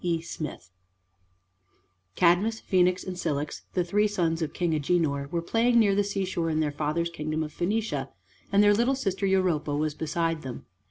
[0.03, 0.19] E.
[0.19, 0.71] SMITH
[2.15, 6.49] Cadmus, Phoenix, and Cilix, the three sons of King Agenor, were playing near the seashore
[6.49, 8.09] in their father's kingdom of Phoenicia,
[8.51, 10.65] and their little sister Europa was beside them.